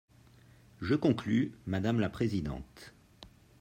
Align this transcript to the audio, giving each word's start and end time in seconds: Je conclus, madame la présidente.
Je 0.81 0.95
conclus, 0.95 1.53
madame 1.67 1.99
la 1.99 2.09
présidente. 2.09 2.95